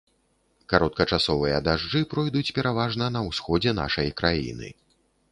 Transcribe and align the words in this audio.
Кароткачасовыя 0.71 1.57
дажджы 1.67 2.01
пройдуць 2.13 2.53
пераважна 2.59 3.09
на 3.17 3.21
ўсходзе 3.27 3.75
нашай 3.81 4.09
краіны. 4.23 4.71